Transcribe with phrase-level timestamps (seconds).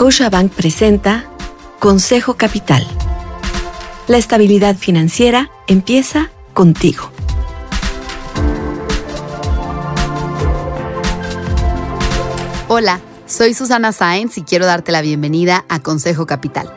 [0.00, 1.26] Scotiabank presenta
[1.78, 2.86] Consejo Capital.
[4.08, 7.10] La estabilidad financiera empieza contigo.
[12.68, 16.72] Hola, soy Susana Sáenz y quiero darte la bienvenida a Consejo Capital.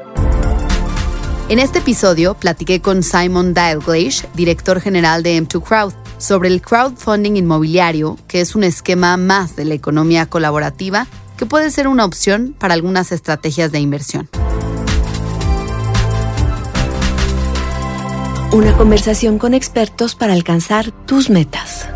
[1.47, 7.37] En este episodio platiqué con Simon Dalglish, director general de M2 Crowd, sobre el crowdfunding
[7.37, 11.07] inmobiliario, que es un esquema más de la economía colaborativa
[11.43, 14.29] que puede ser una opción para algunas estrategias de inversión.
[18.53, 21.89] Una conversación con expertos para alcanzar tus metas.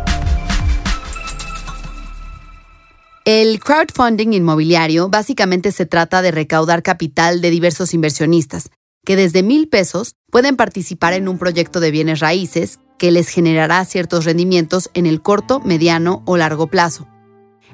[3.24, 8.68] El crowdfunding inmobiliario básicamente se trata de recaudar capital de diversos inversionistas,
[9.06, 13.82] que desde mil pesos pueden participar en un proyecto de bienes raíces que les generará
[13.86, 17.08] ciertos rendimientos en el corto, mediano o largo plazo.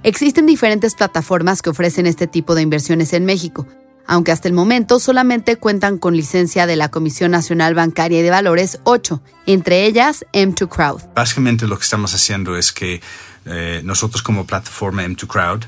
[0.05, 3.67] Existen diferentes plataformas que ofrecen este tipo de inversiones en México,
[4.07, 8.29] aunque hasta el momento solamente cuentan con licencia de la Comisión Nacional Bancaria y de
[8.29, 11.01] Valores 8, entre ellas M2 Crowd.
[11.15, 13.01] Básicamente lo que estamos haciendo es que
[13.47, 15.65] eh, nosotros como plataforma M2 Crowd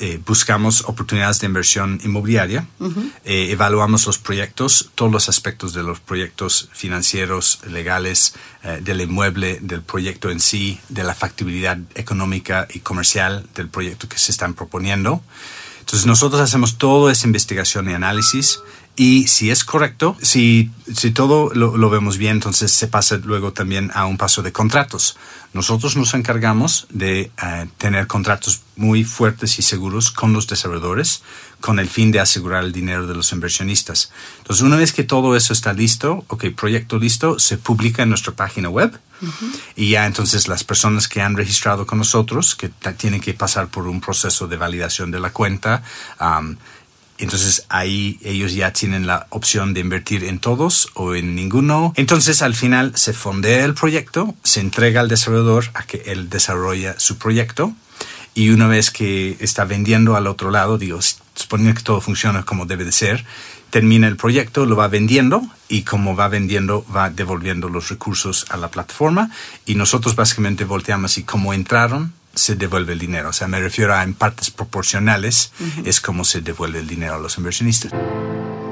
[0.00, 2.66] eh, buscamos oportunidades de inversión inmobiliaria,
[3.24, 8.34] eh, evaluamos los proyectos, todos los aspectos de los proyectos financieros, legales,
[8.64, 14.08] eh, del inmueble, del proyecto en sí, de la factibilidad económica y comercial del proyecto
[14.08, 15.22] que se están proponiendo.
[15.78, 18.58] Entonces nosotros hacemos toda esa investigación y análisis
[18.98, 23.92] y si es correcto, si, si todo lo, vemos bien, entonces se pasa luego también
[23.94, 25.16] a un paso de contratos.
[25.52, 31.22] Nosotros nos encargamos de eh, tener contratos muy fuertes y seguros con los desarrolladores
[31.60, 34.10] con el fin de asegurar el dinero de los inversionistas.
[34.38, 38.32] Entonces, una vez que todo eso está listo, ok, proyecto listo, se publica en nuestra
[38.32, 38.98] página web
[39.74, 43.88] y ya entonces las personas que han registrado con nosotros, que tienen que pasar por
[43.88, 45.82] un proceso de validación de la cuenta,
[47.18, 51.92] entonces ahí ellos ya tienen la opción de invertir en todos o en ninguno.
[51.96, 56.98] Entonces al final se fondea el proyecto, se entrega al desarrollador a que él desarrolla
[56.98, 57.74] su proyecto
[58.34, 61.00] y una vez que está vendiendo al otro lado, digo,
[61.34, 63.24] suponiendo que todo funciona como debe de ser,
[63.70, 68.56] termina el proyecto, lo va vendiendo y como va vendiendo va devolviendo los recursos a
[68.56, 69.30] la plataforma
[69.66, 73.30] y nosotros básicamente volteamos y como entraron se devuelve el dinero.
[73.30, 75.52] O sea, me refiero a en partes proporcionales,
[75.84, 77.92] es como se devuelve el dinero a los inversionistas.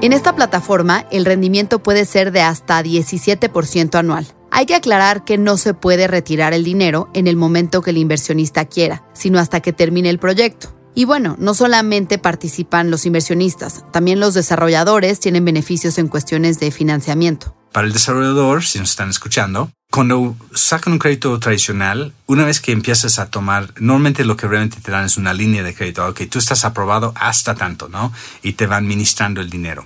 [0.01, 4.27] En esta plataforma, el rendimiento puede ser de hasta 17% anual.
[4.51, 7.97] Hay que aclarar que no se puede retirar el dinero en el momento que el
[7.97, 10.76] inversionista quiera, sino hasta que termine el proyecto.
[10.97, 16.71] Y bueno, no solamente participan los inversionistas, también los desarrolladores tienen beneficios en cuestiones de
[16.71, 17.55] financiamiento.
[17.71, 22.71] Para el desarrollador, si nos están escuchando, cuando sacan un crédito tradicional, una vez que
[22.71, 26.03] empiezas a tomar, normalmente lo que realmente te dan es una línea de crédito.
[26.03, 28.11] Ok, tú estás aprobado hasta tanto, ¿no?
[28.41, 29.85] Y te van ministrando el dinero.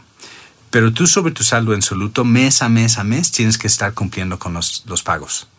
[0.70, 4.40] Pero tú sobre tu saldo absoluto, mes a mes a mes, tienes que estar cumpliendo
[4.40, 5.50] con los, pagos.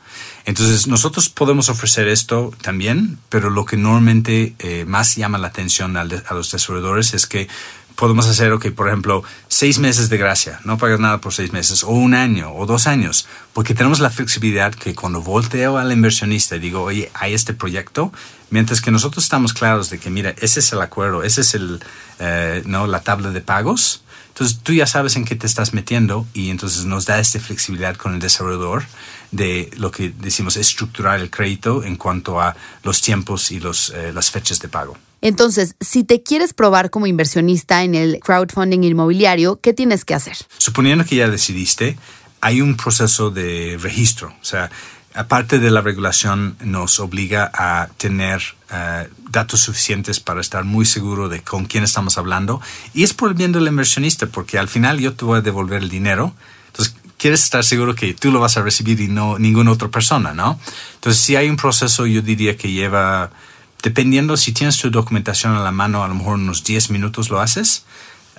[0.44, 5.96] Entonces, nosotros podemos ofrecer esto también, pero lo que normalmente eh, más llama la atención
[5.96, 7.48] a los desarrolladores es que
[7.94, 11.84] podemos hacer, ok, por ejemplo, seis meses de gracia, no pagas nada por seis meses,
[11.84, 16.56] o un año, o dos años, porque tenemos la flexibilidad que cuando volteo al inversionista
[16.56, 18.12] y digo, oye, hay este proyecto,
[18.50, 21.80] mientras que nosotros estamos claros de que, mira, ese es el acuerdo, ese es el,
[22.18, 22.86] eh, ¿no?
[22.86, 26.86] la tabla de pagos, entonces tú ya sabes en qué te estás metiendo y entonces
[26.86, 28.84] nos da esta flexibilidad con el desarrollador
[29.30, 34.10] de lo que decimos estructurar el crédito en cuanto a los tiempos y los, eh,
[34.12, 34.96] las fechas de pago.
[35.20, 40.36] Entonces, si te quieres probar como inversionista en el crowdfunding inmobiliario, ¿qué tienes que hacer?
[40.56, 41.96] Suponiendo que ya decidiste,
[42.40, 44.34] hay un proceso de registro.
[44.40, 44.70] O sea,
[45.14, 51.28] aparte de la regulación, nos obliga a tener eh, datos suficientes para estar muy seguro
[51.28, 52.60] de con quién estamos hablando.
[52.94, 55.82] Y es por el bien del inversionista, porque al final yo te voy a devolver
[55.82, 56.34] el dinero.
[56.68, 60.34] Entonces, quieres estar seguro que tú lo vas a recibir y no ninguna otra persona,
[60.34, 60.58] ¿no?
[60.94, 63.30] Entonces, si hay un proceso, yo diría que lleva
[63.82, 67.40] dependiendo si tienes tu documentación a la mano, a lo mejor unos 10 minutos lo
[67.40, 67.84] haces.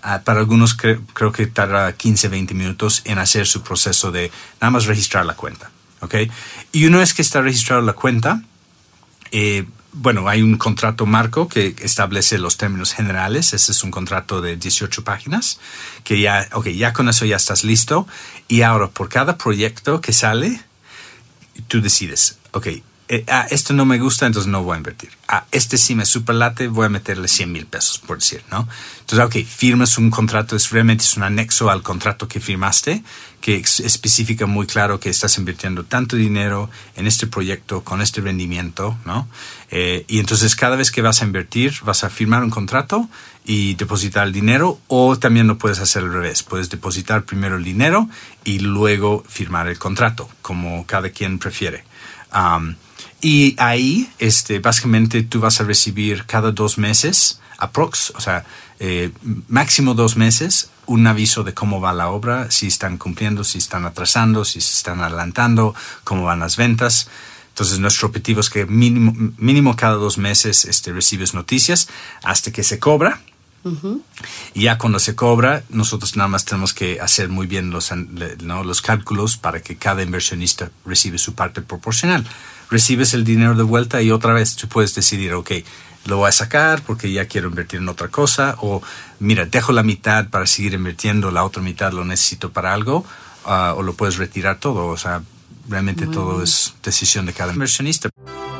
[0.01, 4.71] Ah, para algunos creo que tarda 15, 20 minutos en hacer su proceso de nada
[4.71, 5.72] más registrar la cuenta.
[6.03, 6.29] ¿Okay?
[6.71, 8.43] Y una vez que está registrada la cuenta,
[9.31, 13.53] eh, bueno, hay un contrato marco que establece los términos generales.
[13.53, 15.59] Ese es un contrato de 18 páginas,
[16.03, 18.07] que ya, ok, ya con eso ya estás listo.
[18.47, 20.61] Y ahora, por cada proyecto que sale,
[21.67, 22.67] tú decides, ok,
[23.15, 25.11] eh, ah, esto no me gusta, entonces no voy a invertir.
[25.27, 28.67] Ah, este sí me superlate, voy a meterle 100 mil pesos, por decir, ¿no?
[29.01, 33.03] Entonces, ok, firmas un contrato, es realmente es un anexo al contrato que firmaste,
[33.39, 38.97] que especifica muy claro que estás invirtiendo tanto dinero en este proyecto con este rendimiento,
[39.05, 39.27] ¿no?
[39.69, 43.07] Eh, y entonces cada vez que vas a invertir, vas a firmar un contrato
[43.45, 46.41] y depositar el dinero o también lo puedes hacer al revés.
[46.41, 48.09] Puedes depositar primero el dinero
[48.43, 51.83] y luego firmar el contrato, como cada quien prefiere.
[53.23, 58.45] Y ahí, este, básicamente tú vas a recibir cada dos meses, aprox, o sea,
[58.79, 59.11] eh,
[59.47, 63.85] máximo dos meses, un aviso de cómo va la obra, si están cumpliendo, si están
[63.85, 65.73] atrasando, si se están adelantando,
[66.03, 67.07] cómo van las ventas.
[67.47, 71.87] Entonces nuestro objetivo es que mínimo, mínimo cada dos meses este, recibes noticias
[72.23, 73.21] hasta que se cobra.
[74.53, 77.93] Y ya cuando se cobra, nosotros nada más tenemos que hacer muy bien los,
[78.41, 82.25] los cálculos para que cada inversionista reciba su parte proporcional.
[82.73, 85.51] Recibes el dinero de vuelta y otra vez tú puedes decidir, ok,
[86.05, 88.81] lo voy a sacar porque ya quiero invertir en otra cosa o
[89.19, 93.05] mira, dejo la mitad para seguir invirtiendo, la otra mitad lo necesito para algo
[93.45, 95.21] ah, o lo puedes retirar todo, o sea,
[95.69, 98.09] realmente todo es decisión de cada inversionista.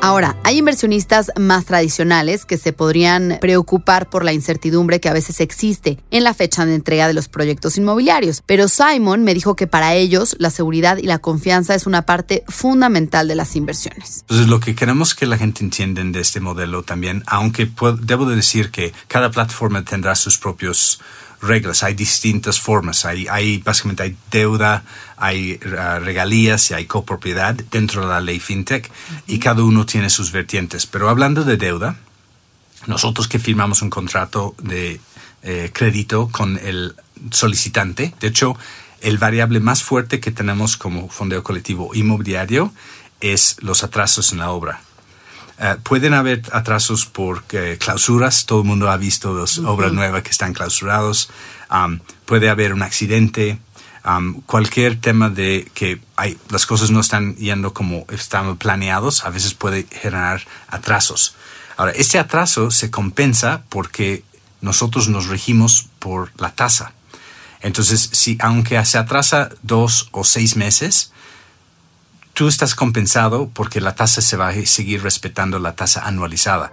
[0.04, 5.40] Ahora, hay inversionistas más tradicionales que se podrían preocupar por la incertidumbre que a veces
[5.40, 9.66] existe en la fecha de entrega de los proyectos inmobiliarios, pero Simon me dijo que
[9.66, 14.20] para ellos la seguridad y la confianza es una parte fundamental de las inversiones.
[14.20, 17.66] Entonces, lo que queremos que la gente entienda de este modelo también, aunque
[18.02, 21.00] debo de decir que cada plataforma tendrá sus propios
[21.44, 24.84] reglas, hay distintas formas, hay, hay básicamente hay deuda,
[25.16, 28.90] hay uh, regalías y hay copropiedad dentro de la ley FinTech
[29.26, 30.86] y cada uno tiene sus vertientes.
[30.86, 31.96] Pero hablando de deuda,
[32.86, 35.00] nosotros que firmamos un contrato de
[35.42, 36.94] eh, crédito con el
[37.30, 38.56] solicitante, de hecho,
[39.00, 42.72] el variable más fuerte que tenemos como fondeo colectivo inmobiliario
[43.20, 44.80] es los atrasos en la obra.
[45.58, 50.22] Eh, pueden haber atrasos por eh, clausuras, todo el mundo ha visto las obras nuevas
[50.22, 51.30] que están clausurados,
[52.26, 53.58] puede haber un accidente,
[54.46, 59.54] cualquier tema de que hay, las cosas no están yendo como están planeados, a veces
[59.54, 61.34] puede generar atrasos.
[61.76, 64.22] Ahora, este atraso se compensa porque
[64.60, 66.92] nosotros nos regimos por la tasa.
[67.60, 71.12] Entonces, si aunque se atrasa dos o seis meses,
[72.34, 76.72] tú estás compensado porque la tasa se va a seguir respetando la tasa anualizada.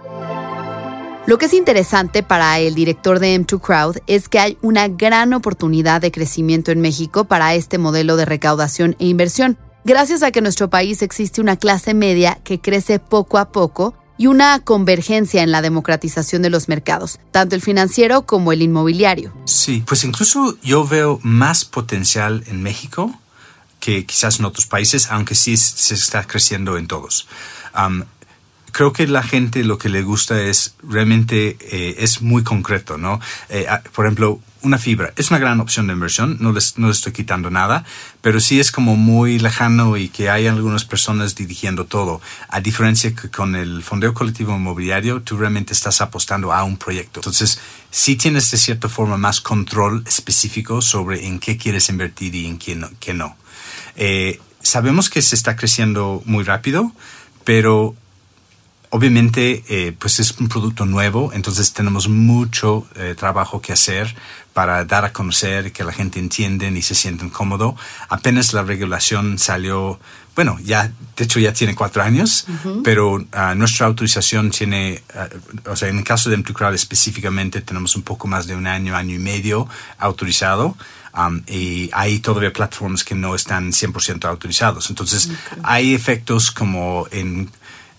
[1.24, 5.32] Lo que es interesante para el director de M2 Crowd es que hay una gran
[5.32, 10.40] oportunidad de crecimiento en México para este modelo de recaudación e inversión, gracias a que
[10.40, 15.42] en nuestro país existe una clase media que crece poco a poco y una convergencia
[15.42, 19.32] en la democratización de los mercados, tanto el financiero como el inmobiliario.
[19.44, 23.14] Sí, pues incluso yo veo más potencial en México
[23.82, 27.26] que quizás en otros países, aunque sí se está creciendo en todos.
[28.70, 33.20] creo que la gente lo que le gusta es realmente eh, es muy concreto, ¿no?
[33.48, 37.12] Eh, por ejemplo, una fibra es una gran opción de inversión, no les, no estoy
[37.12, 37.84] quitando nada,
[38.20, 42.20] pero sí es como muy lejano y que hay algunas personas dirigiendo todo.
[42.48, 47.18] A diferencia que con el fondeo colectivo inmobiliario, tú realmente estás apostando a un proyecto.
[47.18, 47.58] Entonces,
[47.90, 52.58] sí tienes de cierta forma más control específico sobre en qué quieres invertir y en
[52.58, 52.88] qué no.
[53.00, 53.41] Qué no.
[53.96, 56.92] Eh, sabemos que se está creciendo muy rápido,
[57.44, 57.94] pero
[58.94, 64.14] obviamente eh, pues es un producto nuevo, entonces tenemos mucho eh, trabajo que hacer
[64.52, 67.74] para dar a conocer, que la gente entienda y se sienten cómodo.
[68.10, 69.98] Apenas la regulación salió,
[70.36, 72.46] bueno, ya, de hecho ya tiene cuatro años,
[72.84, 75.28] pero ah, nuestra autorización tiene, ah,
[75.70, 78.94] o sea, en el caso de M2Crowd específicamente tenemos un poco más de un año,
[78.94, 79.68] año y medio
[79.98, 80.76] autorizado.
[81.14, 84.88] Um, y hay todavía plataformas que no están 100% autorizados.
[84.88, 85.28] Entonces,
[85.62, 87.50] hay efectos como en,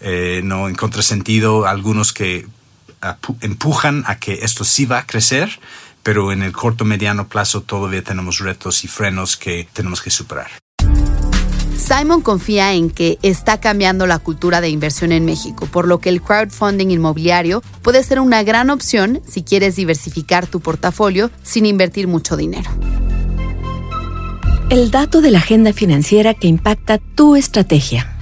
[0.04, 2.46] eh, no en contrasentido, algunos que
[3.42, 5.60] empujan a que esto sí va a crecer,
[6.04, 10.52] pero en el corto mediano plazo todavía tenemos retos y frenos que tenemos que superar.
[11.78, 16.10] Simon confía en que está cambiando la cultura de inversión en México, por lo que
[16.10, 22.08] el crowdfunding inmobiliario puede ser una gran opción si quieres diversificar tu portafolio sin invertir
[22.08, 22.70] mucho dinero.
[24.70, 28.13] El dato de la agenda financiera que impacta tu estrategia.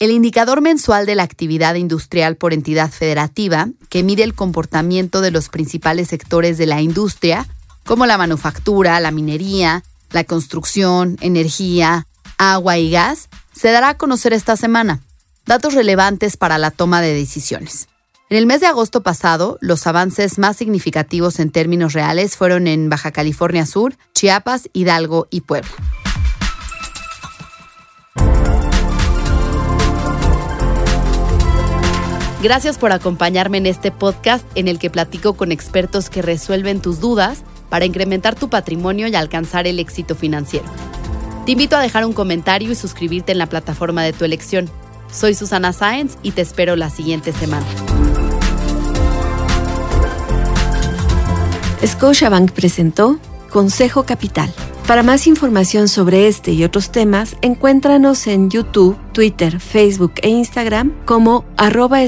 [0.00, 5.30] El indicador mensual de la actividad industrial por entidad federativa, que mide el comportamiento de
[5.30, 7.46] los principales sectores de la industria,
[7.84, 12.06] como la manufactura, la minería, la construcción, energía,
[12.38, 15.02] agua y gas, se dará a conocer esta semana.
[15.44, 17.88] Datos relevantes para la toma de decisiones.
[18.30, 22.88] En el mes de agosto pasado, los avances más significativos en términos reales fueron en
[22.88, 25.70] Baja California Sur, Chiapas, Hidalgo y Puebla.
[32.42, 36.98] Gracias por acompañarme en este podcast en el que platico con expertos que resuelven tus
[36.98, 40.64] dudas para incrementar tu patrimonio y alcanzar el éxito financiero.
[41.44, 44.70] Te invito a dejar un comentario y suscribirte en la plataforma de tu elección.
[45.12, 47.66] Soy Susana Sáenz y te espero la siguiente semana.
[51.84, 53.18] Scotiabank presentó
[53.50, 54.50] Consejo Capital.
[54.90, 60.92] Para más información sobre este y otros temas, encuéntranos en YouTube, Twitter, Facebook e Instagram
[61.04, 62.00] como arroba.